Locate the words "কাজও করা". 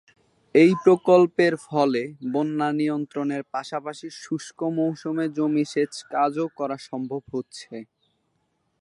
6.13-6.77